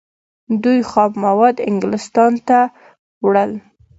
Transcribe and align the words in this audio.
دوی 0.63 0.79
خام 0.91 1.11
مواد 1.25 1.55
انګلستان 1.69 2.33
ته 2.47 2.59
وړل. 3.25 3.51